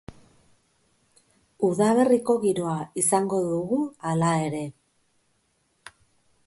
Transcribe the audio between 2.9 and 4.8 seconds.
izango dugu, hala ere.